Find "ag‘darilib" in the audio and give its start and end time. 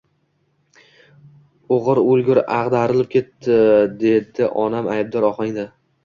2.59-3.09